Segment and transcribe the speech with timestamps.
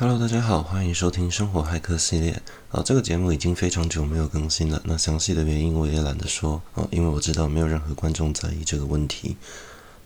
[0.00, 2.40] Hello，大家好，欢迎收听生活骇客系列。
[2.70, 4.80] 啊，这个节目已经非常久没有更新了。
[4.86, 9.36] 那详细的原因我也懒得说啊，因为我知道没有任何观众在意这个问题。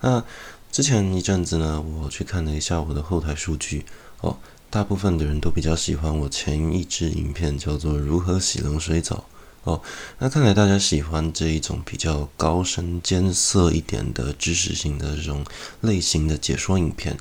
[0.01, 0.25] 那
[0.73, 3.87] 之前一阵子呢，我去看了一下我的后台数据
[4.21, 4.37] 哦，
[4.69, 9.25] 大部分的人都比较喜欢我前一支影片，叫做《如何洗冷水澡》
[9.71, 9.81] 哦。
[10.19, 15.47] 那看来大家喜欢这一种比较高深艰涩一点的知识性的这种
[15.83, 17.17] 类型的解说影片。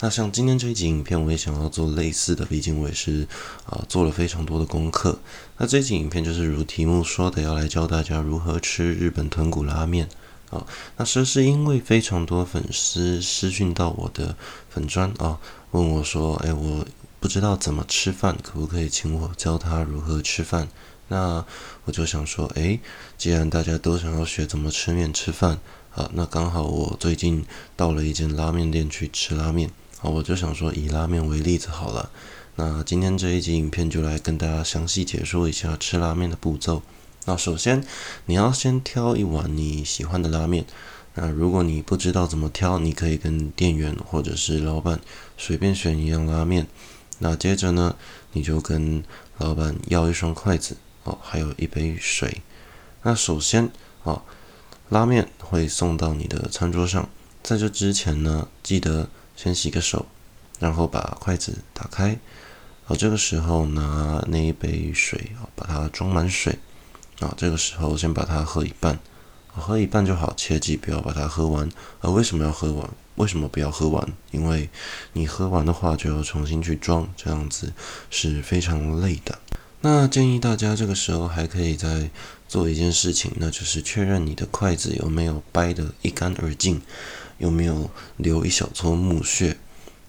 [0.00, 3.26] 那像今天这一集影片，我也想要做类似的，毕竟我也是
[3.66, 5.18] 啊、做了非常多的功课。
[5.56, 10.08] 那这一集影片就是如题目说的，要来教大家如何吃日本豚骨拉面
[10.50, 10.64] 啊。
[10.96, 14.36] 那这是因为非常多粉丝私讯到我的
[14.70, 15.40] 粉专啊，
[15.72, 16.86] 问我说：“哎，我
[17.18, 20.68] 不知道怎么吃饭，可不可以请我教他如何吃饭？”
[21.10, 21.44] 那
[21.86, 22.78] 我就想说：“哎，
[23.16, 25.58] 既然大家都想要学怎么吃面吃饭
[25.92, 27.44] 啊，那刚好我最近
[27.74, 29.68] 到了一间拉面店去吃拉面。”
[30.00, 32.08] 好，我就想说以拉面为例子好了。
[32.54, 36.82] 那今天这一集影片就来跟大家详细解说一下吃拉面的步骤。
[37.24, 37.84] 那首先
[38.26, 40.64] 你要先挑一碗你喜欢的拉面。
[41.14, 45.00] 那如果你不知道怎么挑，你可以跟店员或者是老板
[45.36, 46.68] 随便选一样拉面。
[47.18, 47.96] 那接着呢，
[48.34, 49.02] 你就跟
[49.38, 52.42] 老板要一双筷子哦，还有一杯水。
[53.02, 53.68] 那首先
[54.04, 54.22] 哦，
[54.90, 57.08] 拉面会送到你的餐桌上，
[57.42, 59.08] 在这之前呢，记得。
[59.38, 60.04] 先洗个手，
[60.58, 62.18] 然后把筷子打开，
[62.84, 66.58] 好，这个时候拿那一杯水啊，把它装满水，
[67.20, 68.98] 啊，这个时候先把它喝一半，
[69.46, 71.68] 喝一半就好，切记不要把它喝完。
[72.00, 72.90] 啊，为什么要喝完？
[73.14, 74.12] 为什么不要喝完？
[74.32, 74.68] 因为
[75.12, 77.72] 你喝完的话就要重新去装，这样子
[78.10, 79.38] 是非常累的。
[79.82, 82.10] 那建议大家这个时候还可以再
[82.48, 86.82] 做一件事情，那就是确认你的筷子有没有掰得一干二净。
[87.38, 89.56] 有没有留一小撮木屑？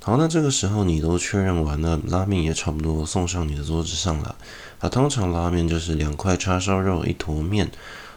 [0.02, 4.36] 好，那这个时候你都确认完了，拉面也差不多送上你的桌子上了。
[4.80, 7.70] 啊，通常拉面就是两块叉烧肉，一坨面，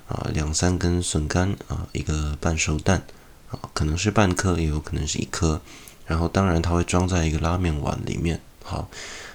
[0.08, 3.02] 啊，两三根笋干，啊，一个半熟蛋，
[3.50, 5.60] 啊，可能是半颗，也有可能是一颗。
[6.06, 8.40] 然后当然它会装在一个拉面碗里面。
[8.62, 8.88] 好，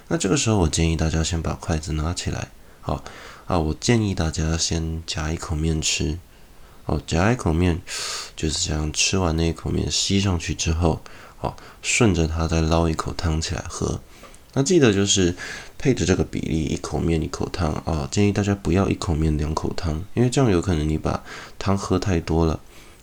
[0.08, 2.48] 那这个时候我建议大家先把筷子拿起来。
[2.80, 3.04] 好，
[3.46, 6.18] 啊，我建议大家先夹一口面吃。
[6.84, 7.82] 好，夹一口面，
[8.38, 8.92] 就是这样。
[8.92, 11.00] 吃完那一口面，吸上去之后，
[11.36, 14.00] 好，顺着它再捞一口汤起来喝。
[14.54, 15.34] 那记得就是
[15.76, 18.06] 配着这个比例，一口面一口汤啊。
[18.10, 21.24] 建议大家不要一口面两口汤，因为这样有可能你把
[21.58, 22.60] 汤喝太多了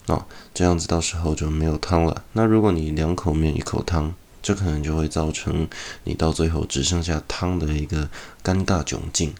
[0.07, 2.23] 啊，这样子到时候就没有汤了。
[2.31, 5.67] 那如果你两口面一口汤，这可能就会造成
[6.06, 8.09] 你到最后只剩下汤的一个
[8.44, 9.34] 尴尬窘境。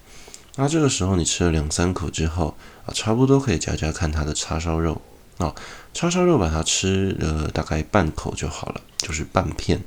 [0.56, 5.02] 那这个时候你吃了两三口之后啊，差不多可以夹夹看它的叉烧肉
[5.38, 5.54] 啊，
[5.94, 9.82] 叉烧肉把它吃了大概半口就好了，就是半片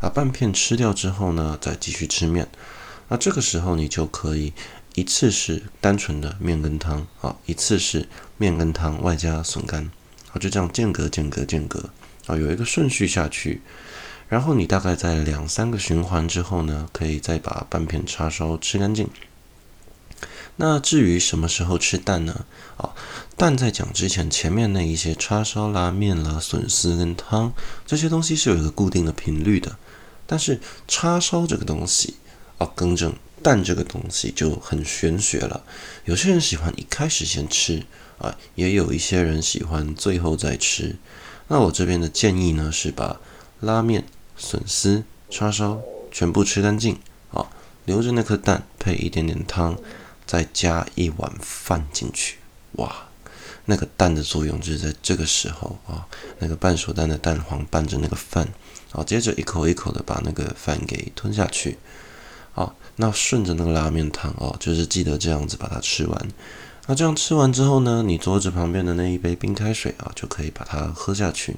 [0.00, 2.48] 啊，半片吃掉之后呢，再继续吃面。
[3.08, 4.52] 那这个时候你就可以
[4.94, 9.90] 一次是单纯的面跟汤啊，一次是面跟汤外加笋干
[10.32, 11.90] 啊，就这样间隔间隔间隔
[12.26, 13.62] 啊，有一个顺序下去。
[14.28, 19.08] 然后你大概在两三个循环之后呢，可以再把半片叉烧吃干净。
[20.56, 22.44] 那至于什么时候吃蛋呢？
[22.76, 22.94] 啊，
[23.36, 27.52] 蛋在讲之前，前面那一些叉烧啦、面啦、笋丝跟汤
[27.86, 29.76] 这些东西是有一个固定的频率的。
[30.26, 32.16] 但是叉烧这个东西，
[32.58, 35.64] 啊，更正，蛋这个东西就很玄学了。
[36.04, 37.84] 有些人喜欢一开始先吃，
[38.18, 40.96] 啊，也有一些人喜欢最后再吃。
[41.46, 43.20] 那我这边的建议呢，是把
[43.60, 44.04] 拉面、
[44.36, 45.80] 笋丝、叉烧
[46.10, 46.98] 全部吃干净，
[47.30, 47.46] 啊，
[47.86, 49.78] 留着那颗蛋配一点点汤。
[50.28, 52.36] 再加一碗饭进去，
[52.72, 53.08] 哇，
[53.64, 56.06] 那个蛋的作用就是在这个时候啊，
[56.38, 58.46] 那个半熟蛋的蛋黄拌着那个饭，
[58.90, 61.78] 好，接着一口一口的把那个饭给吞下去，
[62.52, 66.28] 好，那顺着那个拉面汤哦，就是记得这样子把它吃完。
[66.86, 71.56] 那这样吃完之后呢，你桌子旁边的那一杯冰开水啊，就可以把它喝下去。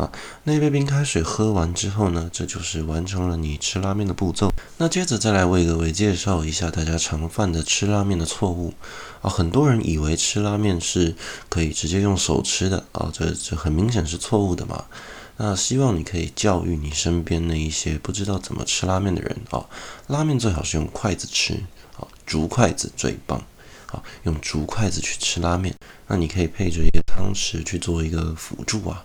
[0.00, 0.10] 啊，
[0.44, 4.50] 那一杯冰开水喝完之后呢，这就是完成了你吃拉面的步骤。
[4.78, 8.72] 那接着再来为各位介绍一下大家常犯的吃拉面的错误。
[9.20, 11.14] 啊，很多人以为吃拉面是
[11.50, 14.86] 可以直接用手吃的啊，这这很明显是错误的嘛。
[15.36, 19.66] 那希望你可以教育你身边的一些不知道怎么吃拉面的人啊，
[20.06, 21.52] 拉面最好是用筷子吃
[21.98, 23.38] 啊，竹筷子最棒
[23.92, 25.74] 啊，用竹筷子去吃拉面。
[26.06, 29.04] 那你可以配着一个汤匙去做一个辅助啊。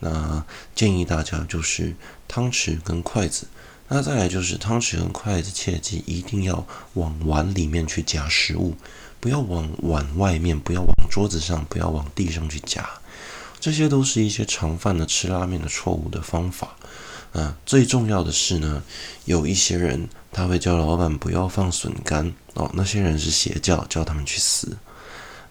[0.00, 0.44] 那
[0.74, 1.94] 建议大家就是
[2.26, 3.46] 汤匙跟筷子，
[3.88, 8.74] 那再来就是汤匙跟筷子，切记一定要往碗里面去夹食物，
[9.20, 12.88] 不要往碗外面，不要往桌子上，不要往地上去夹，
[13.60, 16.76] 这些都是一些常犯的吃拉面的错误的方法。
[17.32, 18.82] 啊，最重要的是呢，
[19.24, 24.76] 有一些人他会叫老板不要放笋干哦，那些人是邪教，叫他们去死。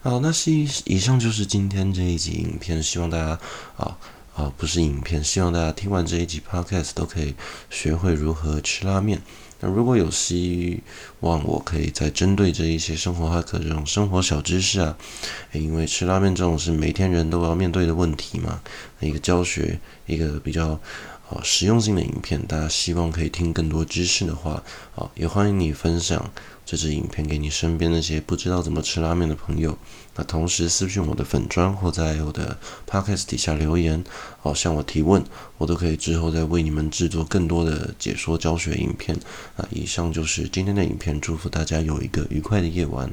[0.02, 3.38] 好，那是以上就是今天这一集影片，希望大家
[3.78, 3.96] 啊
[4.40, 7.34] 啊不是影片，希望大家听完这一集 podcast 都可以
[7.68, 9.20] 学会如何吃拉面。
[9.60, 10.82] 那如果有希
[11.20, 14.96] 望，我可以再针对这一些生活骇客这种生活小知识啊，
[15.52, 18.62] 因为吃拉面这种是每天人都要面对的问题嘛，
[19.00, 20.80] 一个教学，一个比较。
[21.30, 24.60] 好，实用性的影片，大家希望可以听更多知识的话，
[24.92, 26.28] 好，也欢迎你分享
[26.66, 29.78] 这支影片给你身边那些不知道怎么吃拉面的朋友。
[30.16, 34.02] 那同时私讯我的粉砖或在我的 podcast 底下留言，
[34.40, 35.24] 好，向我提问，
[35.56, 39.16] 我都可以之后再为你们制作更多的解说教学影片。
[39.56, 43.08] 啊以上就是今天的影片，祝福大家有一个愉快的夜晚。